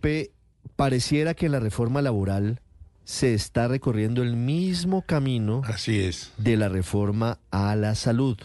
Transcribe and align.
Felipe, 0.00 0.32
pareciera 0.76 1.34
que 1.34 1.46
en 1.46 1.52
la 1.52 1.60
reforma 1.60 2.02
laboral 2.02 2.60
se 3.04 3.34
está 3.34 3.68
recorriendo 3.68 4.22
el 4.22 4.36
mismo 4.36 5.02
camino 5.02 5.62
Así 5.64 6.00
es. 6.00 6.32
de 6.38 6.56
la 6.56 6.68
reforma 6.68 7.38
a 7.50 7.74
la 7.76 7.94
salud. 7.94 8.38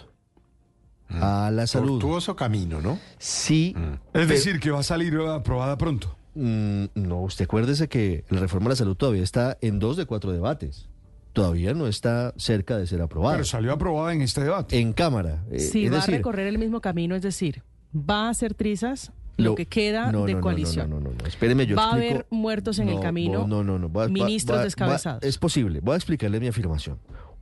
A 1.10 1.52
la 1.54 1.68
salud. 1.68 2.00
Tortuoso 2.00 2.36
camino, 2.36 2.82
¿no? 2.82 3.00
Sí. 3.20 3.76
Es 4.14 4.28
decir, 4.28 4.60
que 4.60 4.72
va 4.72 4.80
a 4.80 4.84
salir 4.84 5.16
aprobada 5.18 5.78
pronto. 5.78 6.18
mm, 6.34 6.86
no, 6.96 7.22
usted 7.22 7.46
acuérdese 7.46 7.88
que 7.88 8.26
la 8.30 8.40
reforma 8.40 8.68
a 8.68 8.70
la 8.70 8.76
salud 8.76 8.96
todavía 8.96 9.24
está 9.24 9.58
en 9.62 9.80
dos 9.80 9.98
de 9.98 10.06
cuatro 10.06 10.32
debates. 10.32 10.90
Todavía 11.32 11.74
no 11.74 11.88
está 11.88 12.34
cerca 12.38 12.78
de 12.78 12.88
ser 12.88 13.02
aprobada. 13.02 13.36
Pero 13.36 13.46
salió 13.46 13.74
aprobada 13.74 14.14
en 14.14 14.22
este 14.22 14.42
debate. 14.42 14.80
En 14.80 14.94
Cámara. 14.94 15.44
eh, 15.52 15.60
Sí, 15.60 15.86
es 15.86 15.92
va 15.92 15.98
decir, 15.98 16.16
a 16.16 16.18
recorrer 16.18 16.48
el 16.48 16.58
mismo 16.58 16.82
camino, 16.82 17.14
es 17.16 17.22
decir, 17.22 17.62
va 17.94 18.28
a 18.28 18.30
hacer 18.30 18.54
trizas 18.56 19.12
lo, 19.38 19.56
que 19.56 19.66
queda 19.66 20.12
no, 20.12 20.26
de 20.26 20.34
no, 20.34 20.38
no, 20.40 20.44
coalición. 20.44 20.90
No, 20.90 21.00
no, 21.00 21.10
no, 21.12 21.16
no, 21.22 21.26
espéreme, 21.28 21.66
yo 21.66 21.76
Va 21.76 21.90
a 21.90 21.94
haber 21.94 22.26
muertos 22.30 22.80
en 22.80 22.90
el 22.90 22.96
No, 22.96 23.02
camino, 23.02 23.48
No, 23.48 23.64
no, 23.64 23.78
no. 23.80 23.90
voy 23.90 24.06
a- 24.06 24.08
ministros 24.08 24.58
voy 24.58 24.62
a- 24.62 24.66
descabezados. 24.66 25.24
es 25.24 25.38
posible. 25.38 25.80
Voy 25.82 25.94
a 25.94 25.98
explicarle 25.98 26.40
mi 26.40 26.48
afirmación. 26.48 27.00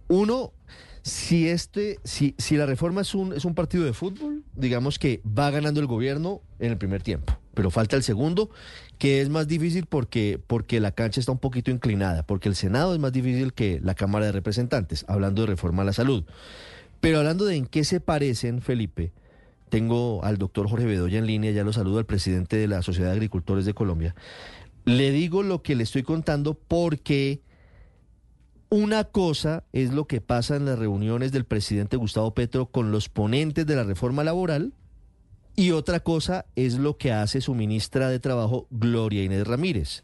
Uno, 0.07 0.51
si 1.01 1.47
este, 1.49 1.99
si, 2.03 2.33
si 2.37 2.55
la 2.57 2.65
reforma 2.65 3.01
es 3.01 3.13
un, 3.13 3.33
es 3.33 3.45
un 3.45 3.53
partido 3.55 3.83
de 3.83 3.93
fútbol, 3.93 4.43
digamos 4.55 4.97
que 4.99 5.21
va 5.27 5.49
ganando 5.51 5.79
el 5.79 5.87
gobierno 5.87 6.41
en 6.59 6.71
el 6.71 6.77
primer 6.77 7.01
tiempo. 7.03 7.37
Pero 7.53 7.69
falta 7.69 7.95
el 7.95 8.01
segundo, 8.03 8.49
que 8.97 9.21
es 9.21 9.29
más 9.29 9.47
difícil 9.47 9.85
porque, 9.85 10.41
porque 10.47 10.79
la 10.79 10.91
cancha 10.91 11.19
está 11.19 11.31
un 11.31 11.37
poquito 11.37 11.69
inclinada, 11.69 12.25
porque 12.25 12.49
el 12.49 12.55
Senado 12.55 12.93
es 12.93 12.99
más 12.99 13.11
difícil 13.11 13.53
que 13.53 13.79
la 13.83 13.93
Cámara 13.93 14.25
de 14.25 14.31
Representantes, 14.31 15.05
hablando 15.07 15.41
de 15.43 15.47
reforma 15.47 15.83
a 15.83 15.85
la 15.85 15.93
salud. 15.93 16.23
Pero 16.99 17.19
hablando 17.19 17.45
de 17.45 17.57
en 17.57 17.65
qué 17.67 17.83
se 17.83 17.99
parecen, 17.99 18.61
Felipe, 18.61 19.11
tengo 19.69 20.23
al 20.23 20.37
doctor 20.37 20.69
Jorge 20.69 20.85
Bedoya 20.85 21.19
en 21.19 21.25
línea, 21.25 21.51
ya 21.51 21.63
lo 21.63 21.73
saludo, 21.73 21.99
al 21.99 22.05
presidente 22.05 22.57
de 22.57 22.67
la 22.67 22.81
Sociedad 22.81 23.09
de 23.09 23.15
Agricultores 23.15 23.65
de 23.65 23.73
Colombia. 23.73 24.15
Le 24.85 25.11
digo 25.11 25.43
lo 25.43 25.61
que 25.61 25.75
le 25.75 25.83
estoy 25.83 26.03
contando 26.03 26.55
porque 26.55 27.41
una 28.69 29.03
cosa 29.03 29.63
es 29.71 29.93
lo 29.93 30.07
que 30.07 30.19
pasa 30.19 30.55
en 30.55 30.65
las 30.65 30.79
reuniones 30.79 31.31
del 31.31 31.45
presidente 31.45 31.95
Gustavo 31.95 32.33
Petro 32.33 32.65
con 32.65 32.91
los 32.91 33.07
ponentes 33.07 33.65
de 33.65 33.75
la 33.75 33.83
reforma 33.83 34.23
laboral 34.23 34.73
y 35.55 35.71
otra 35.71 35.99
cosa 35.99 36.45
es 36.55 36.75
lo 36.75 36.97
que 36.97 37.11
hace 37.11 37.39
su 37.39 37.53
ministra 37.53 38.09
de 38.09 38.19
Trabajo, 38.19 38.67
Gloria 38.71 39.23
Inés 39.23 39.45
Ramírez. 39.45 40.03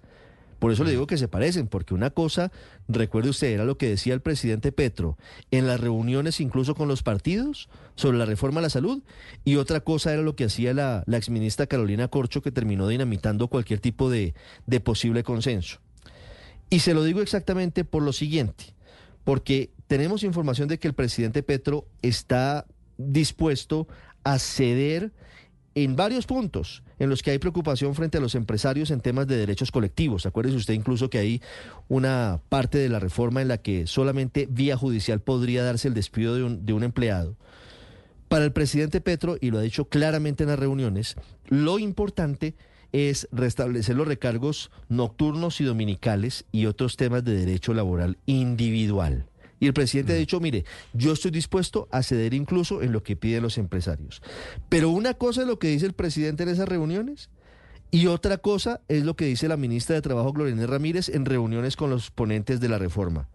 Por 0.60 0.74
eso 0.74 0.84
le 0.84 0.92
digo 0.92 1.08
que 1.08 1.18
se 1.18 1.30
parecen, 1.30 1.68
porque 1.68 1.94
una 1.94 2.10
cosa, 2.10 2.52
recuerde 2.90 3.30
usted, 3.30 3.48
era 3.48 3.64
lo 3.64 3.78
que 3.78 3.90
decía 3.90 4.14
el 4.14 4.22
presidente 4.22 4.74
Petro 4.74 5.18
en 5.52 5.68
las 5.68 5.80
reuniones 5.80 6.42
incluso 6.42 6.76
con 6.76 6.90
los 6.90 7.02
partidos 7.02 7.70
sobre 7.96 8.18
la 8.18 8.26
reforma 8.26 8.60
a 8.60 8.64
la 8.64 8.70
salud, 8.70 9.02
y 9.46 9.56
otra 9.56 9.80
cosa 9.80 10.14
era 10.14 10.22
lo 10.22 10.36
que 10.36 10.46
hacía 10.46 10.74
la, 10.74 11.04
exministra 11.08 11.68
Carolina 11.68 12.10
Corcho, 12.10 12.42
que 12.42 12.52
terminó 12.52 12.88
dinamitando 12.88 13.48
cualquier 13.48 13.80
tipo 13.80 14.10
de, 14.10 14.34
de 14.68 14.80
posible 14.82 15.24
consenso. 15.24 15.80
Y 16.70 16.80
se 16.80 16.94
lo 16.94 17.04
digo 17.04 17.22
exactamente 17.22 17.86
por 17.86 18.04
lo 18.04 18.14
siguiente, 18.14 18.76
porque 19.24 19.72
tenemos 19.88 20.24
información 20.24 20.68
de 20.68 20.78
que 20.78 20.88
el 20.88 20.94
presidente 20.94 21.42
Petro 21.42 21.88
está 22.02 22.66
dispuesto 22.98 23.88
a 24.24 24.38
ceder 24.40 25.14
en 25.84 25.96
varios 25.96 26.26
puntos 26.26 26.84
en 26.98 27.10
los 27.10 27.22
que 27.22 27.32
hay 27.32 27.40
preocupación 27.40 27.96
frente 27.96 28.18
a 28.18 28.22
los 28.22 28.36
empresarios 28.36 28.92
en 28.92 29.02
temas 29.02 29.28
de 29.28 29.38
derechos 29.38 29.72
colectivos. 29.72 30.26
Acuérdese 30.26 30.58
usted 30.58 30.74
incluso 30.74 31.10
que 31.10 31.20
hay 31.20 31.42
una 31.88 32.42
parte 32.50 32.78
de 32.78 32.90
la 32.90 33.00
reforma 33.00 33.42
en 33.42 33.48
la 33.48 33.60
que 33.60 33.88
solamente 33.88 34.48
vía 34.50 34.78
judicial 34.78 35.22
podría 35.22 35.64
darse 35.64 35.88
el 35.88 35.94
despido 35.94 36.36
de 36.36 36.44
un, 36.44 36.66
de 36.66 36.74
un 36.74 36.84
empleado. 36.84 37.36
Para 38.28 38.46
el 38.46 38.52
presidente 38.52 39.02
Petro, 39.02 39.38
y 39.42 39.50
lo 39.50 39.58
ha 39.58 39.62
dicho 39.62 39.86
claramente 39.86 40.44
en 40.44 40.50
las 40.50 40.60
reuniones, 40.60 41.16
lo 41.48 41.80
importante 41.80 42.56
es 42.92 43.28
restablecer 43.32 43.96
los 43.96 44.08
recargos 44.08 44.72
nocturnos 44.88 45.62
y 45.62 45.64
dominicales 45.64 46.46
y 46.52 46.66
otros 46.66 46.98
temas 46.98 47.24
de 47.24 47.36
derecho 47.36 47.74
laboral 47.74 48.18
individual. 48.26 49.29
Y 49.60 49.68
el 49.68 49.74
presidente 49.74 50.14
ha 50.14 50.18
dicho, 50.18 50.40
mire, 50.40 50.66
yo 50.94 51.14
estoy 51.14 51.32
dispuesto 51.32 51.88
a 51.92 52.04
ceder 52.04 52.34
incluso 52.34 52.82
en 52.82 52.92
lo 52.92 53.04
que 53.04 53.16
piden 53.16 53.44
los 53.44 53.58
empresarios. 53.58 54.22
Pero 54.70 54.90
una 54.90 55.14
cosa 55.14 55.42
es 55.42 55.48
lo 55.48 55.60
que 55.60 55.68
dice 55.68 55.86
el 55.86 55.94
presidente 55.94 56.44
en 56.44 56.50
esas 56.50 56.70
reuniones 56.70 57.30
y 57.92 58.06
otra 58.06 58.38
cosa 58.38 58.82
es 58.88 59.04
lo 59.04 59.16
que 59.16 59.26
dice 59.26 59.48
la 59.48 59.58
ministra 59.58 59.96
de 59.96 60.02
Trabajo, 60.02 60.32
Gloria 60.32 60.68
Ramírez, 60.68 61.10
en 61.10 61.26
reuniones 61.26 61.76
con 61.76 61.90
los 61.90 62.12
ponentes 62.12 62.60
de 62.60 62.70
la 62.70 62.78
reforma. 62.78 63.30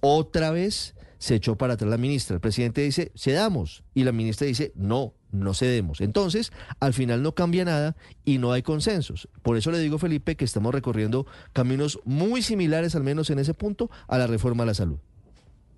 Otra 0.00 0.52
vez 0.52 0.94
se 1.18 1.34
echó 1.34 1.56
para 1.56 1.74
atrás 1.74 1.90
la 1.90 1.96
ministra. 1.96 2.34
El 2.34 2.40
presidente 2.40 2.82
dice, 2.82 3.10
cedamos. 3.16 3.82
Y 3.94 4.04
la 4.04 4.12
ministra 4.12 4.46
dice, 4.46 4.72
no, 4.76 5.14
no 5.32 5.54
cedemos. 5.54 6.00
Entonces, 6.00 6.52
al 6.78 6.94
final 6.94 7.22
no 7.22 7.34
cambia 7.34 7.64
nada 7.64 7.96
y 8.24 8.38
no 8.38 8.52
hay 8.52 8.62
consensos. 8.62 9.28
Por 9.42 9.56
eso 9.56 9.72
le 9.72 9.80
digo, 9.80 9.98
Felipe, 9.98 10.36
que 10.36 10.44
estamos 10.44 10.72
recorriendo 10.72 11.26
caminos 11.52 11.98
muy 12.04 12.42
similares, 12.42 12.94
al 12.94 13.02
menos 13.02 13.30
en 13.30 13.40
ese 13.40 13.54
punto, 13.54 13.90
a 14.06 14.18
la 14.18 14.28
reforma 14.28 14.62
a 14.62 14.66
la 14.66 14.74
salud. 14.74 14.98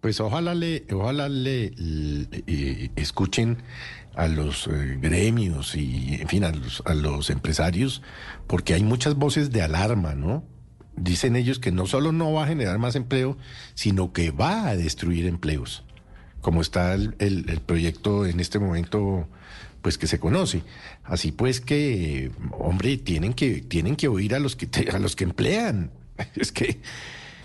Pues 0.00 0.20
ojalá 0.20 0.54
le, 0.54 0.84
ojalá 0.92 1.28
le, 1.28 1.72
eh, 2.46 2.90
escuchen 2.96 3.58
a 4.14 4.28
los 4.28 4.68
eh, 4.68 4.98
gremios 5.00 5.74
y, 5.74 6.14
en 6.20 6.28
fin, 6.28 6.44
a 6.44 6.52
los, 6.52 6.82
a 6.86 6.94
los 6.94 7.30
empresarios, 7.30 8.02
porque 8.46 8.74
hay 8.74 8.82
muchas 8.84 9.16
voces 9.16 9.50
de 9.50 9.62
alarma, 9.62 10.14
¿no? 10.14 10.44
Dicen 10.96 11.36
ellos 11.36 11.58
que 11.58 11.72
no 11.72 11.86
solo 11.86 12.12
no 12.12 12.32
va 12.32 12.44
a 12.44 12.48
generar 12.48 12.78
más 12.78 12.94
empleo, 12.96 13.36
sino 13.74 14.12
que 14.12 14.30
va 14.30 14.68
a 14.68 14.76
destruir 14.76 15.26
empleos, 15.26 15.84
como 16.40 16.60
está 16.60 16.94
el, 16.94 17.14
el- 17.18 17.48
el 17.50 17.60
proyecto 17.60 18.24
en 18.26 18.38
este 18.40 18.58
momento, 18.58 19.28
pues 19.82 19.98
que 19.98 20.06
se 20.08 20.18
conoce. 20.20 20.62
Así 21.04 21.30
pues 21.32 21.60
que, 21.60 22.30
hombre, 22.52 22.96
tienen 22.98 23.34
que, 23.34 23.62
tienen 23.62 23.96
que 23.96 24.08
oír 24.08 24.34
a 24.34 24.38
los 24.40 24.54
que, 24.56 24.66
te- 24.66 24.90
a 24.90 24.98
los 25.00 25.16
que 25.16 25.24
emplean. 25.24 25.90
Es 26.34 26.50
que, 26.50 26.80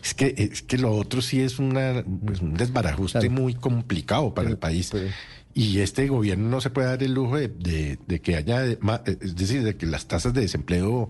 es 0.03 0.14
que, 0.14 0.36
es 0.38 0.62
que 0.62 0.78
lo 0.78 0.91
otro 0.96 1.22
sí 1.22 1.40
es 1.41 1.59
una, 1.59 2.03
pues, 2.25 2.41
un 2.41 2.53
desbarajuste 2.56 3.19
Claro. 3.19 3.34
muy 3.34 3.53
complicado 3.56 4.34
para 4.34 4.50
el 4.50 4.58
país. 4.58 4.90
pero- 4.91 5.08
y 5.56 5.80
este 5.80 6.08
gobierno 6.08 6.50
no 6.50 6.62
se 6.62 6.72
puede 6.72 6.88
dar 6.88 7.03
el 7.03 7.14
lujo 7.14 7.38
de, 7.38 7.47
de- 7.47 8.00
de 8.08 8.19
que 8.22 8.36
haya, 8.36 8.63
ma- 8.81 9.02
es 9.06 9.36
decir, 9.36 9.63
de 9.63 9.75
que 9.78 9.86
las 9.86 10.08
tasas 10.08 10.34
de 10.34 10.42
desempleo 10.42 11.09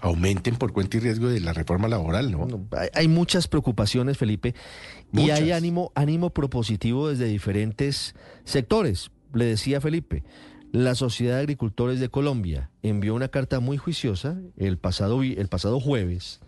aumenten 0.00 0.56
por 0.56 0.72
cuenta 0.72 0.96
y 0.96 1.00
riesgo 1.00 1.28
de 1.28 1.40
la 1.40 1.52
reforma 1.52 1.88
laboral, 1.88 2.30
¿no? 2.32 2.44
No, 2.46 2.66
hay, 2.92 3.08
muchas 3.08 3.48
preocupaciones, 3.48 4.18
Felipe, 4.18 4.54
y 5.12 5.30
hay 5.30 5.52
ánimo, 5.52 5.92
ánimo 5.94 6.30
propositivo 6.30 7.08
desde 7.08 7.26
diferentes 7.26 8.14
sectores. 8.44 9.10
Le 9.32 9.44
decía 9.46 9.80
Felipe, 9.80 10.24
la 10.72 10.94
Sociedad 10.96 11.36
de 11.36 11.40
Agricultores 11.42 12.00
de 12.00 12.08
Colombia 12.10 12.70
envió 12.82 13.14
una 13.14 13.28
carta 13.28 13.60
muy 13.60 13.78
juiciosa 13.78 14.36
el 14.56 14.76
pasado, 14.76 15.20
vi- 15.20 15.36
el 15.38 15.48
pasado 15.48 15.78
jueves. 15.80 16.40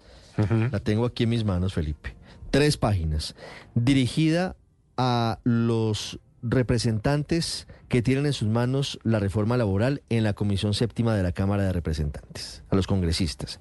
La 0.70 0.80
tengo 0.80 1.06
aquí 1.06 1.24
en 1.24 1.30
mis 1.30 1.44
manos, 1.44 1.74
Felipe. 1.74 2.14
Tres 2.50 2.76
páginas. 2.76 3.34
Dirigida 3.74 4.56
a 4.96 5.38
los 5.44 6.18
representantes 6.42 7.66
que 7.88 8.02
tienen 8.02 8.26
en 8.26 8.32
sus 8.32 8.48
manos 8.48 8.98
la 9.02 9.18
reforma 9.18 9.56
laboral 9.56 10.02
en 10.10 10.24
la 10.24 10.32
Comisión 10.32 10.74
Séptima 10.74 11.14
de 11.14 11.22
la 11.22 11.32
Cámara 11.32 11.64
de 11.64 11.72
Representantes, 11.72 12.62
a 12.70 12.76
los 12.76 12.86
congresistas, 12.86 13.60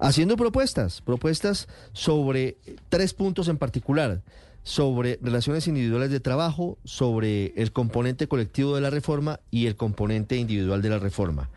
haciendo 0.00 0.36
propuestas, 0.36 1.00
propuestas 1.00 1.68
sobre 1.92 2.56
tres 2.88 3.14
puntos 3.14 3.48
en 3.48 3.58
particular, 3.58 4.22
sobre 4.62 5.18
relaciones 5.22 5.68
individuales 5.68 6.10
de 6.10 6.20
trabajo, 6.20 6.78
sobre 6.84 7.52
el 7.56 7.72
componente 7.72 8.26
colectivo 8.26 8.74
de 8.74 8.80
la 8.80 8.90
reforma 8.90 9.40
y 9.50 9.66
el 9.66 9.76
componente 9.76 10.36
individual 10.36 10.82
de 10.82 10.88
la 10.88 10.98
reforma. 10.98 11.50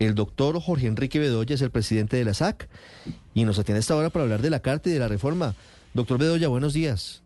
El 0.00 0.14
doctor 0.14 0.58
Jorge 0.58 0.86
Enrique 0.86 1.18
Bedoya 1.18 1.54
es 1.54 1.60
el 1.60 1.70
presidente 1.70 2.16
de 2.16 2.24
la 2.24 2.32
SAC 2.32 2.70
y 3.34 3.44
nos 3.44 3.58
atiende 3.58 3.80
esta 3.80 3.94
hora 3.94 4.08
para 4.08 4.22
hablar 4.22 4.40
de 4.40 4.48
la 4.48 4.60
carta 4.60 4.88
y 4.88 4.92
de 4.94 4.98
la 4.98 5.08
reforma. 5.08 5.54
Doctor 5.92 6.18
Bedoya, 6.18 6.48
buenos 6.48 6.72
días. 6.72 7.22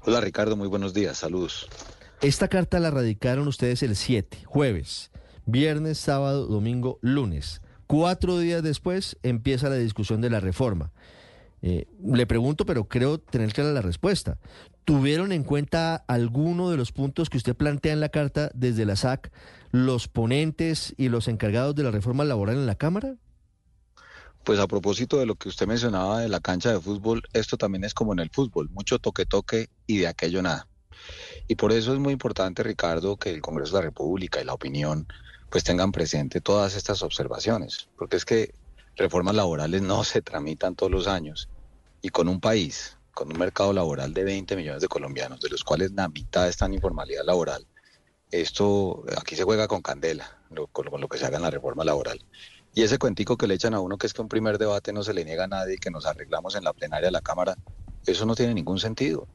Hola 0.00 0.22
Ricardo, 0.22 0.56
muy 0.56 0.66
buenos 0.66 0.94
días, 0.94 1.18
saludos. 1.18 1.68
Esta 2.22 2.48
carta 2.48 2.80
la 2.80 2.90
radicaron 2.90 3.46
ustedes 3.46 3.82
el 3.82 3.96
7, 3.96 4.44
jueves, 4.46 5.10
viernes, 5.44 5.98
sábado, 5.98 6.46
domingo, 6.46 6.98
lunes. 7.02 7.60
Cuatro 7.86 8.38
días 8.38 8.62
después 8.62 9.18
empieza 9.22 9.68
la 9.68 9.76
discusión 9.76 10.22
de 10.22 10.30
la 10.30 10.40
reforma. 10.40 10.92
Eh, 11.60 11.86
le 12.02 12.26
pregunto, 12.26 12.64
pero 12.64 12.88
creo 12.88 13.18
tener 13.18 13.52
clara 13.52 13.72
la 13.72 13.82
respuesta. 13.82 14.38
¿Tuvieron 14.86 15.32
en 15.32 15.42
cuenta 15.42 15.96
alguno 16.06 16.70
de 16.70 16.76
los 16.76 16.92
puntos 16.92 17.28
que 17.28 17.38
usted 17.38 17.56
plantea 17.56 17.92
en 17.92 17.98
la 17.98 18.08
carta 18.08 18.52
desde 18.54 18.84
la 18.84 18.94
SAC, 18.94 19.32
los 19.72 20.06
ponentes 20.06 20.94
y 20.96 21.08
los 21.08 21.26
encargados 21.26 21.74
de 21.74 21.82
la 21.82 21.90
reforma 21.90 22.22
laboral 22.22 22.54
en 22.54 22.66
la 22.66 22.76
Cámara? 22.76 23.16
Pues 24.44 24.60
a 24.60 24.68
propósito 24.68 25.18
de 25.18 25.26
lo 25.26 25.34
que 25.34 25.48
usted 25.48 25.66
mencionaba 25.66 26.20
de 26.20 26.28
la 26.28 26.38
cancha 26.38 26.70
de 26.70 26.80
fútbol, 26.80 27.22
esto 27.32 27.56
también 27.56 27.82
es 27.82 27.94
como 27.94 28.12
en 28.12 28.20
el 28.20 28.30
fútbol, 28.30 28.70
mucho 28.70 29.00
toque-toque 29.00 29.70
y 29.88 29.98
de 29.98 30.06
aquello 30.06 30.40
nada. 30.40 30.68
Y 31.48 31.56
por 31.56 31.72
eso 31.72 31.92
es 31.92 31.98
muy 31.98 32.12
importante, 32.12 32.62
Ricardo, 32.62 33.16
que 33.16 33.30
el 33.30 33.42
Congreso 33.42 33.72
de 33.72 33.82
la 33.82 33.86
República 33.86 34.40
y 34.40 34.44
la 34.44 34.54
opinión 34.54 35.08
pues 35.50 35.64
tengan 35.64 35.90
presente 35.90 36.40
todas 36.40 36.76
estas 36.76 37.02
observaciones, 37.02 37.88
porque 37.98 38.18
es 38.18 38.24
que 38.24 38.54
reformas 38.94 39.34
laborales 39.34 39.82
no 39.82 40.04
se 40.04 40.22
tramitan 40.22 40.76
todos 40.76 40.92
los 40.92 41.08
años 41.08 41.48
y 42.02 42.10
con 42.10 42.28
un 42.28 42.38
país, 42.38 42.96
con 43.16 43.32
un 43.32 43.38
mercado 43.38 43.72
laboral 43.72 44.12
de 44.12 44.24
20 44.24 44.56
millones 44.56 44.82
de 44.82 44.88
colombianos, 44.88 45.40
de 45.40 45.48
los 45.48 45.64
cuales 45.64 45.90
la 45.92 46.06
mitad 46.06 46.46
está 46.48 46.66
en 46.66 46.74
informalidad 46.74 47.24
laboral, 47.24 47.66
esto 48.30 49.04
aquí 49.16 49.34
se 49.36 49.44
juega 49.44 49.66
con 49.68 49.80
candela, 49.80 50.38
lo- 50.50 50.66
con 50.66 50.84
lo 51.00 51.08
que 51.08 51.16
se 51.16 51.24
haga 51.24 51.38
en 51.38 51.44
la 51.44 51.50
reforma 51.50 51.82
laboral. 51.82 52.20
Y 52.74 52.82
ese 52.82 52.98
cuentico 52.98 53.38
que 53.38 53.46
le 53.46 53.54
echan 53.54 53.72
a 53.72 53.80
uno 53.80 53.96
que 53.96 54.06
es 54.06 54.12
que 54.12 54.20
un 54.20 54.28
primer 54.28 54.58
debate 54.58 54.92
no 54.92 55.02
se 55.02 55.14
le 55.14 55.24
niega 55.24 55.44
a 55.44 55.46
nadie 55.46 55.76
y 55.76 55.78
que 55.78 55.90
nos 55.90 56.04
arreglamos 56.04 56.56
en 56.56 56.64
la 56.64 56.74
plenaria 56.74 57.06
de 57.06 57.12
la 57.12 57.22
Cámara, 57.22 57.56
eso 58.04 58.26
no 58.26 58.34
tiene 58.34 58.52
ningún 58.52 58.78
sentido. 58.78 59.30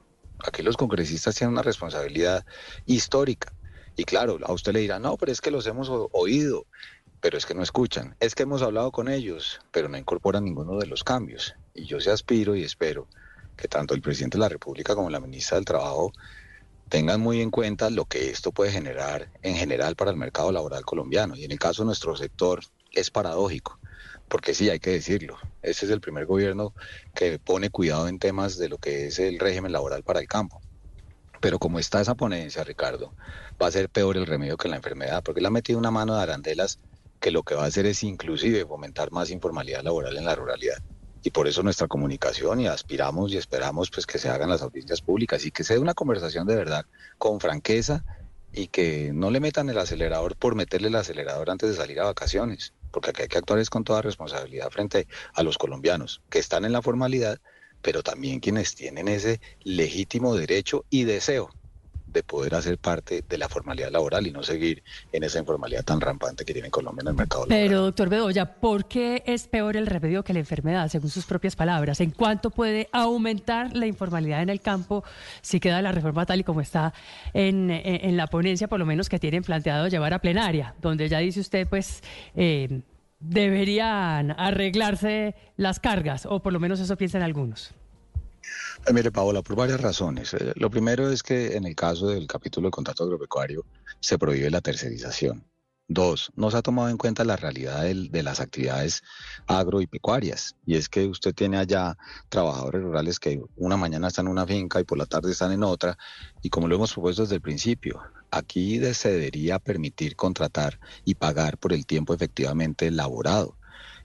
Aquí 0.45 0.61
los 0.61 0.77
congresistas 0.77 1.35
tienen 1.35 1.53
una 1.53 1.63
responsabilidad 1.63 2.45
histórica. 2.85 3.51
Y 3.95 4.03
claro, 4.03 4.37
a 4.45 4.53
usted 4.53 4.73
le 4.73 4.81
dirá, 4.81 4.99
no, 4.99 5.17
pero 5.17 5.31
es 5.31 5.41
que 5.41 5.49
los 5.49 5.65
hemos 5.65 5.89
oído, 6.11 6.67
pero 7.19 7.35
es 7.35 7.47
que 7.47 7.55
no 7.55 7.63
escuchan. 7.63 8.15
Es 8.19 8.35
que 8.35 8.43
hemos 8.43 8.61
hablado 8.61 8.91
con 8.91 9.09
ellos, 9.09 9.59
pero 9.71 9.89
no 9.89 9.97
incorporan 9.97 10.43
ninguno 10.45 10.77
de 10.77 10.85
los 10.85 11.03
cambios. 11.03 11.55
Y 11.73 11.85
yo 11.85 11.99
se 11.99 12.11
aspiro 12.11 12.55
y 12.55 12.63
espero 12.63 13.07
que 13.61 13.67
tanto 13.67 13.93
el 13.93 14.01
presidente 14.01 14.37
de 14.37 14.41
la 14.41 14.49
República 14.49 14.95
como 14.95 15.09
la 15.09 15.19
ministra 15.19 15.55
del 15.55 15.65
Trabajo 15.65 16.11
tengan 16.89 17.21
muy 17.21 17.41
en 17.41 17.51
cuenta 17.51 17.89
lo 17.89 18.05
que 18.05 18.31
esto 18.31 18.51
puede 18.51 18.71
generar 18.71 19.29
en 19.43 19.55
general 19.55 19.95
para 19.95 20.11
el 20.11 20.17
mercado 20.17 20.51
laboral 20.51 20.83
colombiano. 20.83 21.35
Y 21.35 21.45
en 21.45 21.51
el 21.51 21.59
caso 21.59 21.83
de 21.83 21.85
nuestro 21.85 22.17
sector 22.17 22.61
es 22.91 23.11
paradójico, 23.11 23.79
porque 24.27 24.53
sí, 24.53 24.69
hay 24.69 24.79
que 24.79 24.89
decirlo, 24.89 25.37
ese 25.61 25.85
es 25.85 25.91
el 25.91 26.01
primer 26.01 26.25
gobierno 26.25 26.73
que 27.13 27.39
pone 27.39 27.69
cuidado 27.69 28.07
en 28.07 28.19
temas 28.19 28.57
de 28.57 28.67
lo 28.67 28.77
que 28.77 29.07
es 29.07 29.19
el 29.19 29.39
régimen 29.39 29.71
laboral 29.71 30.03
para 30.03 30.19
el 30.19 30.27
campo. 30.27 30.59
Pero 31.39 31.59
como 31.59 31.79
está 31.79 32.01
esa 32.01 32.15
ponencia, 32.15 32.63
Ricardo, 32.63 33.15
va 33.61 33.67
a 33.67 33.71
ser 33.71 33.89
peor 33.89 34.17
el 34.17 34.25
remedio 34.25 34.57
que 34.57 34.67
la 34.67 34.75
enfermedad, 34.75 35.23
porque 35.23 35.41
le 35.41 35.47
ha 35.47 35.51
metido 35.51 35.79
una 35.79 35.91
mano 35.91 36.15
de 36.15 36.23
arandelas 36.23 36.79
que 37.19 37.31
lo 37.31 37.43
que 37.43 37.55
va 37.55 37.63
a 37.63 37.67
hacer 37.67 37.85
es 37.85 38.03
inclusive 38.03 38.65
fomentar 38.65 39.11
más 39.11 39.29
informalidad 39.29 39.83
laboral 39.83 40.17
en 40.17 40.25
la 40.25 40.35
ruralidad. 40.35 40.77
Y 41.23 41.31
por 41.31 41.47
eso 41.47 41.63
nuestra 41.63 41.87
comunicación 41.87 42.59
y 42.61 42.67
aspiramos 42.67 43.31
y 43.31 43.37
esperamos 43.37 43.91
pues 43.91 44.05
que 44.05 44.17
se 44.17 44.29
hagan 44.29 44.49
las 44.49 44.61
audiencias 44.61 45.01
públicas 45.01 45.45
y 45.45 45.51
que 45.51 45.63
se 45.63 45.75
dé 45.75 45.79
una 45.79 45.93
conversación 45.93 46.47
de 46.47 46.55
verdad 46.55 46.85
con 47.17 47.39
franqueza 47.39 48.03
y 48.53 48.67
que 48.67 49.11
no 49.13 49.31
le 49.31 49.39
metan 49.39 49.69
el 49.69 49.77
acelerador 49.77 50.35
por 50.35 50.55
meterle 50.55 50.89
el 50.89 50.95
acelerador 50.95 51.49
antes 51.49 51.69
de 51.69 51.75
salir 51.75 51.99
a 51.99 52.05
vacaciones, 52.05 52.73
porque 52.91 53.11
aquí 53.11 53.21
hay 53.21 53.27
que 53.27 53.37
actuar 53.37 53.59
es 53.59 53.69
con 53.69 53.83
toda 53.83 54.01
responsabilidad 54.01 54.69
frente 54.71 55.07
a 55.33 55.43
los 55.43 55.57
colombianos 55.57 56.21
que 56.29 56.39
están 56.39 56.65
en 56.65 56.73
la 56.73 56.81
formalidad, 56.81 57.39
pero 57.81 58.03
también 58.03 58.39
quienes 58.39 58.75
tienen 58.75 59.07
ese 59.07 59.39
legítimo 59.63 60.35
derecho 60.35 60.85
y 60.89 61.05
deseo 61.05 61.49
de 62.11 62.23
poder 62.23 62.55
hacer 62.55 62.77
parte 62.77 63.23
de 63.27 63.37
la 63.37 63.49
formalidad 63.49 63.91
laboral 63.91 64.27
y 64.27 64.31
no 64.31 64.43
seguir 64.43 64.83
en 65.11 65.23
esa 65.23 65.39
informalidad 65.39 65.83
tan 65.83 66.01
rampante 66.01 66.45
que 66.45 66.53
tiene 66.53 66.69
Colombia 66.69 67.01
en 67.01 67.07
el 67.09 67.13
mercado 67.13 67.45
laboral. 67.45 67.67
Pero, 67.67 67.81
doctor 67.83 68.09
Bedoya, 68.09 68.55
¿por 68.55 68.85
qué 68.87 69.23
es 69.25 69.47
peor 69.47 69.77
el 69.77 69.87
remedio 69.87 70.23
que 70.23 70.33
la 70.33 70.39
enfermedad, 70.39 70.87
según 70.89 71.09
sus 71.09 71.25
propias 71.25 71.55
palabras? 71.55 72.01
¿En 72.01 72.11
cuánto 72.11 72.49
puede 72.49 72.89
aumentar 72.91 73.75
la 73.75 73.87
informalidad 73.87 74.41
en 74.41 74.49
el 74.49 74.61
campo 74.61 75.03
si 75.41 75.59
queda 75.59 75.81
la 75.81 75.91
reforma 75.91 76.25
tal 76.25 76.41
y 76.41 76.43
como 76.43 76.61
está 76.61 76.93
en, 77.33 77.69
en, 77.71 78.17
la 78.17 78.27
ponencia, 78.27 78.67
por 78.67 78.79
lo 78.79 78.85
menos 78.85 79.09
que 79.09 79.19
tienen 79.19 79.43
planteado 79.43 79.87
llevar 79.87 80.13
a 80.13 80.19
plenaria, 80.19 80.75
donde 80.81 81.09
ya 81.09 81.19
dice 81.19 81.39
usted, 81.39 81.67
pues... 81.67 82.01
Eh, 82.35 82.81
deberían 83.21 84.31
arreglarse 84.31 85.35
las 85.55 85.79
cargas, 85.79 86.25
o 86.25 86.41
por 86.41 86.53
lo 86.53 86.59
menos 86.59 86.79
eso 86.79 86.97
piensan 86.97 87.21
algunos. 87.21 87.75
Mire, 88.93 89.11
Paola, 89.11 89.41
por 89.41 89.55
varias 89.55 89.79
razones. 89.79 90.33
Eh, 90.33 90.53
lo 90.55 90.69
primero 90.69 91.09
es 91.09 91.23
que 91.23 91.55
en 91.55 91.65
el 91.65 91.75
caso 91.75 92.07
del 92.07 92.27
capítulo 92.27 92.67
de 92.67 92.71
contrato 92.71 93.03
agropecuario 93.03 93.65
se 93.99 94.17
prohíbe 94.17 94.49
la 94.49 94.61
tercerización. 94.61 95.45
Dos, 95.93 96.31
no 96.35 96.49
se 96.49 96.55
ha 96.55 96.61
tomado 96.61 96.87
en 96.87 96.97
cuenta 96.97 97.25
la 97.25 97.35
realidad 97.35 97.83
de, 97.83 98.23
las 98.23 98.39
actividades 98.39 99.03
agro 99.45 99.81
y 99.81 99.87
pecuarias. 99.87 100.55
Y 100.65 100.75
es 100.75 100.87
que 100.87 101.05
usted 101.05 101.33
tiene 101.33 101.57
allá 101.57 101.97
trabajadores 102.29 102.81
rurales 102.81 103.19
que 103.19 103.41
una 103.57 103.75
mañana 103.75 104.07
están 104.07 104.27
en 104.27 104.31
una 104.31 104.47
finca 104.47 104.79
y 104.79 104.85
por 104.85 104.97
la 104.97 105.05
tarde 105.05 105.31
están 105.31 105.51
en 105.51 105.63
otra. 105.63 105.97
Y 106.41 106.49
como 106.49 106.69
lo 106.69 106.75
hemos 106.75 106.93
propuesto 106.93 107.23
desde 107.23 107.35
el 107.35 107.41
principio, 107.41 108.01
aquí 108.31 108.79
se 108.93 109.11
debería 109.11 109.59
permitir 109.59 110.15
contratar 110.15 110.79
y 111.03 111.15
pagar 111.15 111.57
por 111.57 111.73
el 111.73 111.85
tiempo 111.85 112.13
efectivamente 112.13 112.87
elaborado. 112.87 113.57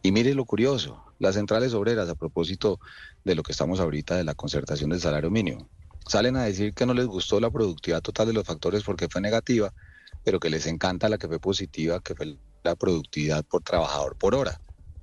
Y 0.02 0.10
mire 0.10 0.34
lo 0.34 0.44
curioso, 0.44 1.05
las 1.18 1.34
centrales 1.34 1.74
obreras, 1.74 2.08
a 2.08 2.14
propósito 2.14 2.78
de 3.24 3.34
lo 3.34 3.42
que 3.42 3.52
estamos 3.52 3.80
ahorita 3.80 4.16
de 4.16 4.24
la 4.24 4.34
concertación 4.34 4.90
del 4.90 5.00
salario 5.00 5.30
mínimo, 5.30 5.68
salen 6.06 6.36
a 6.36 6.44
decir 6.44 6.74
que 6.74 6.86
no 6.86 6.94
les 6.94 7.06
gustó 7.06 7.40
la 7.40 7.50
productividad 7.50 8.02
total 8.02 8.28
de 8.28 8.32
los 8.32 8.44
factores 8.44 8.82
porque 8.82 9.08
fue 9.08 9.20
negativa, 9.20 9.72
pero 10.24 10.40
que 10.40 10.50
les 10.50 10.66
encanta 10.66 11.08
la 11.08 11.18
que 11.18 11.28
fue 11.28 11.40
positiva, 11.40 12.00
que 12.00 12.14
fue 12.14 12.38
la 12.62 12.76
productividad 12.76 13.44
por 13.44 13.62
trabajador 13.62 14.16
por 14.16 14.34
hora. 14.34 14.60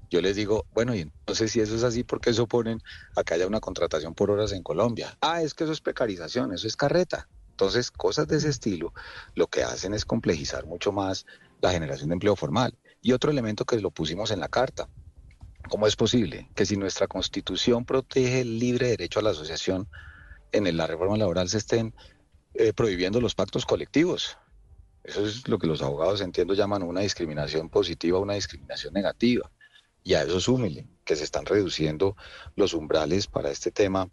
Yo 0.09 0.21
les 0.21 0.35
digo, 0.35 0.65
bueno, 0.71 0.93
y 0.93 1.01
entonces 1.01 1.51
si 1.51 1.59
eso 1.59 1.75
es 1.75 1.83
así, 1.83 2.03
¿por 2.03 2.21
qué 2.21 2.33
se 2.33 2.41
oponen 2.41 2.79
a 3.15 3.23
que 3.23 3.33
haya 3.33 3.47
una 3.47 3.59
contratación 3.59 4.13
por 4.13 4.29
horas 4.29 4.51
en 4.51 4.61
Colombia? 4.61 5.17
Ah, 5.21 5.41
es 5.41 5.53
que 5.53 5.63
eso 5.63 5.73
es 5.73 5.81
precarización, 5.81 6.53
eso 6.53 6.67
es 6.67 6.75
carreta. 6.75 7.27
Entonces, 7.53 7.91
cosas 7.91 8.27
de 8.27 8.37
ese 8.37 8.49
estilo 8.49 8.93
lo 9.35 9.47
que 9.47 9.63
hacen 9.63 9.93
es 9.93 10.05
complejizar 10.05 10.65
mucho 10.65 10.91
más 10.91 11.25
la 11.61 11.71
generación 11.71 12.09
de 12.09 12.13
empleo 12.13 12.35
formal. 12.35 12.77
Y 13.01 13.11
otro 13.13 13.31
elemento 13.31 13.65
que 13.65 13.79
lo 13.79 13.91
pusimos 13.91 14.31
en 14.31 14.39
la 14.39 14.49
carta, 14.49 14.89
¿Cómo 15.69 15.87
es 15.87 15.95
posible 15.95 16.49
que 16.55 16.65
si 16.65 16.77
nuestra 16.77 17.07
constitución 17.07 17.85
protege 17.85 18.41
el 18.41 18.59
libre 18.59 18.89
derecho 18.89 19.19
a 19.19 19.23
la 19.23 19.31
asociación, 19.31 19.89
en 20.51 20.77
la 20.77 20.87
reforma 20.87 21.17
laboral 21.17 21.49
se 21.49 21.57
estén 21.57 21.95
eh, 22.53 22.73
prohibiendo 22.73 23.21
los 23.21 23.33
pactos 23.33 23.65
colectivos? 23.65 24.37
Eso 25.03 25.25
es 25.25 25.47
lo 25.47 25.57
que 25.57 25.67
los 25.67 25.81
abogados, 25.81 26.21
entiendo, 26.21 26.53
llaman 26.53 26.83
una 26.83 27.01
discriminación 27.01 27.69
positiva, 27.69 28.19
una 28.19 28.35
discriminación 28.35 28.93
negativa. 28.93 29.51
Y 30.03 30.13
a 30.13 30.23
eso 30.23 30.39
súmele 30.39 30.87
que 31.03 31.15
se 31.15 31.23
están 31.23 31.45
reduciendo 31.45 32.15
los 32.55 32.73
umbrales 32.73 33.27
para 33.27 33.49
este 33.49 33.71
tema, 33.71 34.09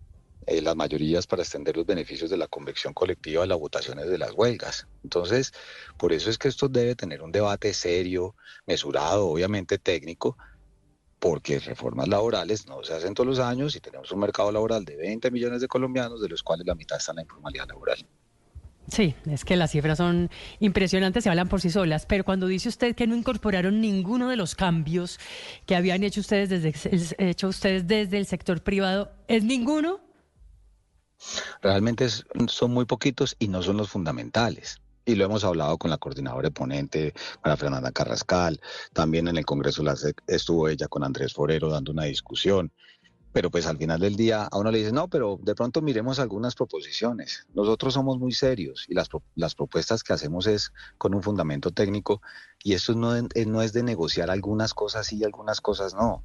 eh, 0.46 0.62
las 0.62 0.74
mayorías 0.74 1.26
para 1.26 1.42
extender 1.42 1.76
los 1.76 1.86
beneficios 1.86 2.30
de 2.30 2.36
la 2.36 2.48
convección 2.48 2.94
colectiva 2.94 3.46
las 3.46 3.58
votaciones 3.58 4.08
de 4.08 4.18
las 4.18 4.32
huelgas. 4.32 4.88
Entonces, 5.04 5.52
por 5.96 6.12
eso 6.12 6.30
es 6.30 6.38
que 6.38 6.48
esto 6.48 6.68
debe 6.68 6.94
tener 6.96 7.22
un 7.22 7.32
debate 7.32 7.74
serio, 7.74 8.34
mesurado, 8.66 9.28
obviamente 9.28 9.78
técnico, 9.78 10.36
porque 11.20 11.58
reformas 11.58 12.08
laborales 12.08 12.66
no 12.66 12.82
se 12.82 12.94
hacen 12.94 13.14
todos 13.14 13.26
los 13.26 13.38
años 13.38 13.76
y 13.76 13.80
tenemos 13.80 14.10
un 14.10 14.20
mercado 14.20 14.50
laboral 14.50 14.84
de 14.84 14.96
20 14.96 15.30
millones 15.30 15.60
de 15.60 15.68
colombianos, 15.68 16.20
de 16.20 16.28
los 16.28 16.42
cuales 16.42 16.66
la 16.66 16.74
mitad 16.74 16.96
están 16.96 17.14
en 17.14 17.16
la 17.16 17.22
informalidad 17.22 17.68
laboral. 17.68 17.98
Sí, 18.88 19.14
es 19.26 19.44
que 19.44 19.54
las 19.54 19.70
cifras 19.70 19.98
son 19.98 20.30
impresionantes, 20.58 21.22
se 21.22 21.30
hablan 21.30 21.48
por 21.48 21.60
sí 21.60 21.70
solas, 21.70 22.06
pero 22.06 22.24
cuando 22.24 22.46
dice 22.48 22.70
usted 22.70 22.96
que 22.96 23.06
no 23.06 23.14
incorporaron 23.14 23.80
ninguno 23.80 24.28
de 24.30 24.36
los 24.36 24.56
cambios 24.56 25.20
que 25.66 25.76
habían 25.76 26.02
hecho 26.02 26.20
ustedes 26.20 26.48
desde, 26.48 26.74
hecho 27.18 27.48
ustedes 27.48 27.86
desde 27.86 28.18
el 28.18 28.26
sector 28.26 28.62
privado, 28.62 29.12
¿es 29.28 29.44
ninguno? 29.44 30.00
Realmente 31.60 32.08
son 32.48 32.72
muy 32.72 32.86
poquitos 32.86 33.36
y 33.38 33.48
no 33.48 33.62
son 33.62 33.76
los 33.76 33.90
fundamentales 33.90 34.80
y 35.10 35.16
lo 35.16 35.24
hemos 35.24 35.44
hablado 35.44 35.76
con 35.76 35.90
la 35.90 35.98
coordinadora 35.98 36.48
de 36.48 36.52
ponente, 36.52 37.14
para 37.42 37.56
Fernanda 37.56 37.90
Carrascal, 37.90 38.60
también 38.92 39.28
en 39.28 39.36
el 39.36 39.44
Congreso 39.44 39.82
estuvo 40.26 40.68
ella 40.68 40.88
con 40.88 41.02
Andrés 41.02 41.32
Forero 41.32 41.68
dando 41.68 41.92
una 41.92 42.04
discusión, 42.04 42.72
pero 43.32 43.50
pues 43.50 43.66
al 43.66 43.76
final 43.76 44.00
del 44.00 44.16
día 44.16 44.44
a 44.44 44.58
uno 44.58 44.70
le 44.70 44.78
dice, 44.78 44.92
no, 44.92 45.08
pero 45.08 45.38
de 45.42 45.54
pronto 45.54 45.82
miremos 45.82 46.18
algunas 46.18 46.54
proposiciones. 46.54 47.46
Nosotros 47.54 47.94
somos 47.94 48.18
muy 48.18 48.32
serios 48.32 48.86
y 48.88 48.94
las, 48.94 49.08
las 49.34 49.54
propuestas 49.54 50.02
que 50.02 50.12
hacemos 50.12 50.46
es 50.46 50.72
con 50.98 51.14
un 51.14 51.22
fundamento 51.22 51.70
técnico 51.70 52.22
y 52.62 52.74
esto 52.74 52.94
no, 52.94 53.16
eh, 53.16 53.46
no 53.46 53.62
es 53.62 53.72
de 53.72 53.82
negociar 53.82 54.30
algunas 54.30 54.74
cosas 54.74 55.06
sí 55.06 55.18
y 55.18 55.24
algunas 55.24 55.60
cosas 55.60 55.94
no. 55.94 56.22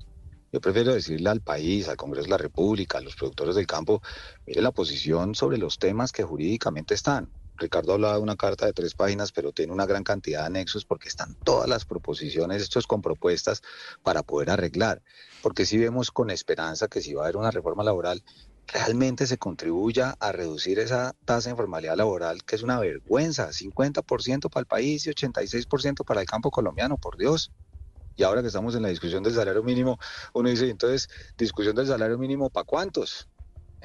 Yo 0.51 0.61
prefiero 0.61 0.93
decirle 0.93 1.29
al 1.29 1.41
país, 1.41 1.89
al 1.89 1.97
Congreso 1.97 2.25
de 2.25 2.31
la 2.31 2.37
República, 2.37 2.99
a 2.99 3.01
los 3.01 3.15
productores 3.15 3.55
del 3.55 3.67
campo, 3.67 4.01
mire 4.45 4.61
la 4.61 4.71
posición 4.71 5.35
sobre 5.35 5.57
los 5.57 5.79
temas 5.79 6.11
que 6.11 6.23
jurídicamente 6.23 6.93
están. 6.93 7.29
Ricardo 7.57 7.93
hablaba 7.93 8.15
de 8.15 8.21
una 8.21 8.35
carta 8.35 8.65
de 8.65 8.73
tres 8.73 8.93
páginas, 8.95 9.31
pero 9.31 9.51
tiene 9.51 9.73
una 9.73 9.85
gran 9.85 10.03
cantidad 10.03 10.41
de 10.41 10.47
anexos 10.47 10.85
porque 10.85 11.07
están 11.07 11.35
todas 11.43 11.69
las 11.69 11.85
proposiciones, 11.85 12.61
esto 12.61 12.79
es 12.79 12.87
con 12.87 13.01
propuestas 13.01 13.61
para 14.03 14.23
poder 14.23 14.49
arreglar. 14.49 15.01
Porque 15.41 15.65
si 15.65 15.77
vemos 15.77 16.11
con 16.11 16.29
esperanza 16.29 16.87
que 16.87 17.01
si 17.01 17.13
va 17.13 17.21
a 17.21 17.25
haber 17.25 17.37
una 17.37 17.51
reforma 17.51 17.83
laboral, 17.83 18.23
realmente 18.67 19.27
se 19.27 19.37
contribuya 19.37 20.15
a 20.19 20.31
reducir 20.31 20.79
esa 20.79 21.15
tasa 21.25 21.49
de 21.49 21.51
informalidad 21.51 21.95
laboral, 21.95 22.43
que 22.43 22.55
es 22.55 22.63
una 22.63 22.79
vergüenza, 22.79 23.51
50% 23.51 24.49
para 24.49 24.61
el 24.61 24.67
país 24.67 25.05
y 25.05 25.11
86% 25.11 26.03
para 26.03 26.21
el 26.21 26.27
campo 26.27 26.51
colombiano, 26.51 26.97
por 26.97 27.17
Dios. 27.17 27.51
Y 28.17 28.23
ahora 28.23 28.41
que 28.41 28.47
estamos 28.47 28.75
en 28.75 28.81
la 28.81 28.89
discusión 28.89 29.23
del 29.23 29.33
salario 29.33 29.61
mínimo, 29.61 29.97
uno 30.33 30.49
dice, 30.49 30.69
entonces, 30.69 31.09
discusión 31.37 31.75
del 31.75 31.87
salario 31.87 32.17
mínimo, 32.17 32.49
¿para 32.49 32.63
cuántos? 32.63 33.27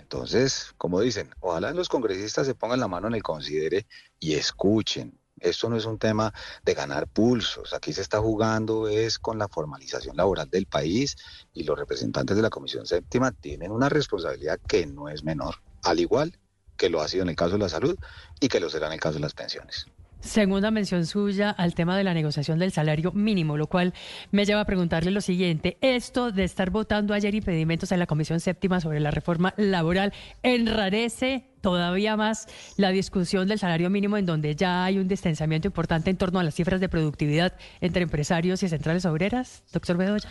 Entonces, 0.00 0.72
como 0.78 1.00
dicen, 1.00 1.30
ojalá 1.40 1.72
los 1.72 1.88
congresistas 1.88 2.46
se 2.46 2.54
pongan 2.54 2.80
la 2.80 2.88
mano 2.88 3.08
en 3.08 3.14
el 3.14 3.22
considere 3.22 3.86
y 4.18 4.34
escuchen. 4.34 5.18
Esto 5.38 5.68
no 5.68 5.76
es 5.76 5.84
un 5.84 5.98
tema 5.98 6.34
de 6.64 6.74
ganar 6.74 7.06
pulsos. 7.06 7.72
Aquí 7.72 7.92
se 7.92 8.02
está 8.02 8.18
jugando 8.18 8.88
es 8.88 9.18
con 9.18 9.38
la 9.38 9.48
formalización 9.48 10.16
laboral 10.16 10.50
del 10.50 10.66
país 10.66 11.16
y 11.52 11.64
los 11.64 11.78
representantes 11.78 12.36
de 12.36 12.42
la 12.42 12.50
Comisión 12.50 12.86
Séptima 12.86 13.32
tienen 13.32 13.70
una 13.70 13.88
responsabilidad 13.88 14.58
que 14.66 14.86
no 14.86 15.08
es 15.08 15.22
menor, 15.22 15.56
al 15.82 16.00
igual 16.00 16.38
que 16.76 16.90
lo 16.90 17.00
ha 17.02 17.08
sido 17.08 17.22
en 17.22 17.30
el 17.30 17.36
caso 17.36 17.52
de 17.52 17.58
la 17.58 17.68
salud 17.68 17.96
y 18.40 18.48
que 18.48 18.60
lo 18.60 18.70
será 18.70 18.86
en 18.86 18.94
el 18.94 19.00
caso 19.00 19.14
de 19.14 19.20
las 19.20 19.34
pensiones. 19.34 19.86
Segunda 20.20 20.70
mención 20.70 21.06
suya 21.06 21.50
al 21.50 21.74
tema 21.74 21.96
de 21.96 22.04
la 22.04 22.12
negociación 22.12 22.58
del 22.58 22.72
salario 22.72 23.10
mínimo, 23.12 23.56
lo 23.56 23.66
cual 23.66 23.94
me 24.30 24.44
lleva 24.44 24.60
a 24.60 24.64
preguntarle 24.66 25.10
lo 25.10 25.22
siguiente. 25.22 25.78
Esto 25.80 26.30
de 26.30 26.44
estar 26.44 26.70
votando 26.70 27.14
ayer 27.14 27.34
impedimentos 27.34 27.90
en 27.90 27.98
la 27.98 28.06
Comisión 28.06 28.38
Séptima 28.38 28.80
sobre 28.80 29.00
la 29.00 29.10
reforma 29.10 29.54
laboral 29.56 30.12
enrarece 30.42 31.46
todavía 31.62 32.16
más 32.16 32.48
la 32.76 32.90
discusión 32.90 33.48
del 33.48 33.58
salario 33.58 33.88
mínimo 33.88 34.18
en 34.18 34.26
donde 34.26 34.54
ya 34.54 34.84
hay 34.84 34.98
un 34.98 35.08
distanciamiento 35.08 35.68
importante 35.68 36.10
en 36.10 36.16
torno 36.16 36.38
a 36.38 36.44
las 36.44 36.54
cifras 36.54 36.80
de 36.80 36.88
productividad 36.88 37.56
entre 37.80 38.02
empresarios 38.02 38.62
y 38.62 38.68
centrales 38.68 39.06
obreras. 39.06 39.64
Doctor 39.72 39.96
Bedoya. 39.96 40.28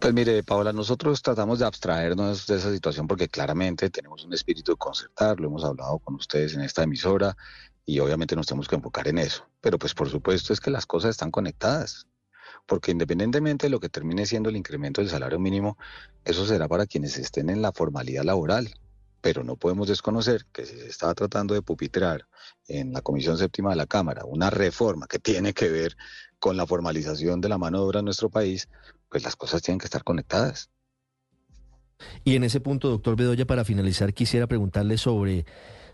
Pues 0.00 0.14
mire, 0.14 0.42
Paola, 0.42 0.72
nosotros 0.72 1.22
tratamos 1.22 1.60
de 1.60 1.66
abstraernos 1.66 2.46
de 2.48 2.56
esa 2.56 2.72
situación 2.72 3.06
porque 3.06 3.28
claramente 3.28 3.88
tenemos 3.88 4.24
un 4.24 4.32
espíritu 4.32 4.72
de 4.72 4.76
concertar, 4.76 5.38
lo 5.38 5.46
hemos 5.46 5.62
hablado 5.62 6.00
con 6.00 6.16
ustedes 6.16 6.54
en 6.54 6.62
esta 6.62 6.82
emisora 6.82 7.36
y 7.84 7.98
obviamente 7.98 8.36
nos 8.36 8.46
tenemos 8.46 8.68
que 8.68 8.76
enfocar 8.76 9.08
en 9.08 9.18
eso. 9.18 9.46
Pero 9.60 9.78
pues 9.78 9.94
por 9.94 10.08
supuesto 10.08 10.52
es 10.52 10.60
que 10.60 10.70
las 10.70 10.86
cosas 10.86 11.10
están 11.10 11.30
conectadas, 11.30 12.06
porque 12.66 12.92
independientemente 12.92 13.66
de 13.66 13.70
lo 13.70 13.80
que 13.80 13.88
termine 13.88 14.26
siendo 14.26 14.50
el 14.50 14.56
incremento 14.56 15.00
del 15.00 15.10
salario 15.10 15.38
mínimo, 15.38 15.76
eso 16.24 16.46
será 16.46 16.68
para 16.68 16.86
quienes 16.86 17.18
estén 17.18 17.50
en 17.50 17.62
la 17.62 17.72
formalidad 17.72 18.24
laboral. 18.24 18.74
Pero 19.20 19.44
no 19.44 19.56
podemos 19.56 19.86
desconocer 19.86 20.46
que 20.52 20.66
si 20.66 20.76
se 20.76 20.88
estaba 20.88 21.14
tratando 21.14 21.54
de 21.54 21.62
pupitrar 21.62 22.26
en 22.66 22.92
la 22.92 23.02
Comisión 23.02 23.38
Séptima 23.38 23.70
de 23.70 23.76
la 23.76 23.86
Cámara 23.86 24.24
una 24.24 24.50
reforma 24.50 25.06
que 25.06 25.20
tiene 25.20 25.54
que 25.54 25.68
ver 25.68 25.96
con 26.40 26.56
la 26.56 26.66
formalización 26.66 27.40
de 27.40 27.48
la 27.48 27.56
mano 27.56 27.78
de 27.78 27.84
obra 27.84 27.98
en 28.00 28.06
nuestro 28.06 28.30
país, 28.30 28.68
pues 29.08 29.22
las 29.22 29.36
cosas 29.36 29.62
tienen 29.62 29.78
que 29.78 29.84
estar 29.86 30.02
conectadas. 30.02 30.70
Y 32.24 32.34
en 32.34 32.42
ese 32.42 32.60
punto, 32.60 32.88
doctor 32.88 33.14
Bedoya, 33.14 33.46
para 33.46 33.64
finalizar, 33.64 34.12
quisiera 34.12 34.48
preguntarle 34.48 34.98
sobre 34.98 35.46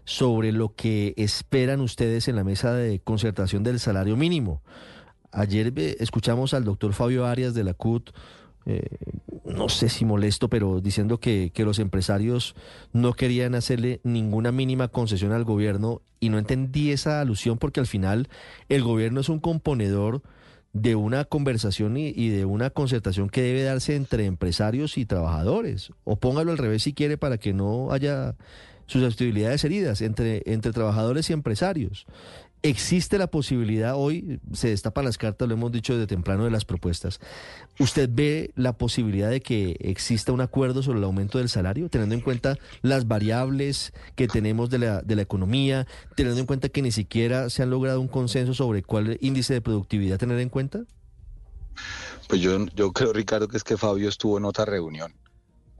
sobre 0.08 0.52
lo 0.52 0.74
que 0.74 1.12
esperan 1.18 1.82
ustedes 1.82 2.28
en 2.28 2.36
la 2.36 2.42
mesa 2.42 2.72
de 2.72 2.98
concertación 2.98 3.62
del 3.62 3.78
salario 3.78 4.16
mínimo. 4.16 4.62
Ayer 5.32 5.70
eh, 5.76 5.96
escuchamos 6.00 6.54
al 6.54 6.64
doctor 6.64 6.94
Fabio 6.94 7.26
Arias 7.26 7.52
de 7.52 7.62
la 7.62 7.74
CUT, 7.74 8.12
eh, 8.64 8.88
no 9.44 9.68
sé 9.68 9.90
si 9.90 10.06
molesto, 10.06 10.48
pero 10.48 10.80
diciendo 10.80 11.20
que, 11.20 11.50
que, 11.52 11.62
los 11.62 11.78
empresarios 11.78 12.54
no 12.94 13.12
querían 13.12 13.54
hacerle 13.54 14.00
ninguna 14.02 14.50
mínima 14.50 14.88
concesión 14.88 15.32
al 15.32 15.44
gobierno 15.44 16.00
y 16.20 16.30
no 16.30 16.38
entendí 16.38 16.90
esa 16.90 17.20
alusión 17.20 17.58
porque 17.58 17.80
al 17.80 17.86
final 17.86 18.30
el 18.70 18.82
gobierno 18.82 19.20
es 19.20 19.28
un 19.28 19.40
componedor 19.40 20.22
de 20.72 20.94
una 20.94 21.26
conversación 21.26 21.98
y, 21.98 22.14
y, 22.16 22.30
de 22.30 22.46
una 22.46 22.70
concertación 22.70 23.28
que 23.28 23.42
debe 23.42 23.62
darse 23.62 23.94
entre 23.94 24.24
empresarios 24.24 24.96
y 24.96 25.04
trabajadores. 25.04 25.92
O 26.04 26.16
póngalo 26.16 26.50
al 26.50 26.58
revés 26.58 26.84
si 26.84 26.94
quiere 26.94 27.18
para 27.18 27.36
que 27.36 27.52
no 27.52 27.92
haya 27.92 28.36
susceptibilidades 28.88 29.62
heridas 29.62 30.00
entre, 30.00 30.42
entre 30.47 30.73
trabajadores 30.73 31.30
y 31.30 31.35
empresarios. 31.35 32.07
Existe 32.62 33.18
la 33.18 33.28
posibilidad, 33.28 33.95
hoy 33.95 34.40
se 34.52 34.71
destapan 34.71 35.04
las 35.04 35.16
cartas, 35.16 35.47
lo 35.47 35.54
hemos 35.54 35.71
dicho 35.71 35.92
desde 35.92 36.09
temprano 36.09 36.42
de 36.42 36.50
las 36.50 36.64
propuestas. 36.64 37.21
¿Usted 37.78 38.09
ve 38.12 38.50
la 38.57 38.73
posibilidad 38.73 39.30
de 39.30 39.40
que 39.40 39.76
exista 39.78 40.33
un 40.33 40.40
acuerdo 40.40 40.83
sobre 40.83 40.99
el 40.99 41.04
aumento 41.04 41.38
del 41.38 41.49
salario, 41.49 41.88
teniendo 41.88 42.16
en 42.16 42.21
cuenta 42.21 42.59
las 42.83 43.07
variables 43.07 43.92
que 44.16 44.26
tenemos 44.26 44.71
de 44.71 44.78
la, 44.78 45.02
de 45.02 45.14
la 45.14 45.23
economía, 45.23 45.87
teniendo 46.16 46.40
en 46.40 46.47
cuenta 46.47 46.68
que 46.68 46.83
ni 46.83 46.90
siquiera 46.90 47.49
se 47.49 47.62
ha 47.62 47.66
logrado 47.66 48.00
un 48.00 48.09
consenso 48.09 48.54
sobre 48.54 48.83
cuál 48.83 49.18
índice 49.21 49.54
de 49.54 49.61
productividad 49.61 50.18
tener 50.18 50.40
en 50.40 50.49
cuenta? 50.49 50.80
Pues 52.26 52.40
yo, 52.40 52.66
yo 52.75 52.90
creo, 52.90 53.12
Ricardo, 53.12 53.47
que 53.47 53.57
es 53.57 53.62
que 53.62 53.76
Fabio 53.76 54.09
estuvo 54.09 54.37
en 54.37 54.45
otra 54.45 54.64
reunión 54.64 55.12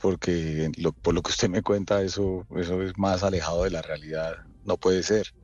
porque 0.01 0.71
por 1.03 1.15
lo 1.15 1.23
que 1.23 1.31
usted 1.31 1.49
me 1.49 1.63
cuenta, 1.63 2.03
eso, 2.03 2.47
eso 2.57 2.83
es 2.83 2.97
más 2.97 3.23
alejado 3.23 3.65
de 3.65 3.71
la 3.71 3.83
realidad. 3.83 4.37
No 4.65 4.77
puede 4.77 5.03
ser. 5.03 5.35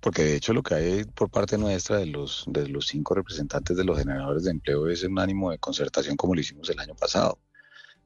Porque 0.00 0.24
de 0.24 0.36
hecho 0.36 0.52
lo 0.52 0.62
que 0.62 0.74
hay 0.74 1.04
por 1.04 1.30
parte 1.30 1.58
nuestra 1.58 1.98
de 1.98 2.06
los, 2.06 2.44
de 2.48 2.68
los 2.68 2.86
cinco 2.88 3.14
representantes 3.14 3.76
de 3.76 3.84
los 3.84 3.98
generadores 3.98 4.44
de 4.44 4.50
empleo 4.50 4.88
es 4.88 5.04
un 5.04 5.18
ánimo 5.18 5.50
de 5.50 5.58
concertación 5.58 6.16
como 6.16 6.34
lo 6.34 6.40
hicimos 6.40 6.68
el 6.70 6.80
año 6.80 6.94
pasado. 6.96 7.38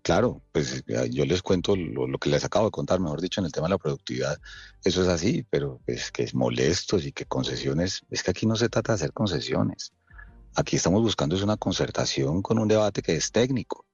Claro, 0.02 0.42
pues 0.52 0.84
yo 1.10 1.24
les 1.24 1.42
cuento 1.42 1.74
lo, 1.74 2.18
que 2.18 2.28
les 2.30 2.44
acabo 2.44 2.66
de 2.66 2.70
contar, 2.70 3.00
mejor 3.00 3.20
dicho, 3.20 3.40
en 3.40 3.46
el 3.46 3.52
tema 3.52 3.66
de 3.66 3.72
la 3.72 3.78
productividad. 3.78 4.38
Eso 4.84 5.02
es 5.02 5.08
así, 5.08 5.44
pero 5.50 5.80
es 5.86 6.12
que 6.12 6.22
es 6.22 6.34
molesto 6.34 6.98
y 6.98 7.12
que 7.12 7.24
concesiones, 7.24 8.02
es 8.10 8.22
que 8.22 8.30
aquí 8.30 8.46
no 8.46 8.56
se 8.56 8.68
trata 8.68 8.92
de 8.92 8.96
hacer 8.96 9.12
concesiones. 9.12 9.92
Aquí 10.54 10.76
estamos 10.76 11.02
buscando 11.02 11.34
es 11.34 11.42
una 11.42 11.56
concertación 11.56 12.42
con 12.42 12.58
un 12.58 12.68
debate 12.68 13.02
que 13.02 13.16
es 13.16 13.32
técnico 13.32 13.85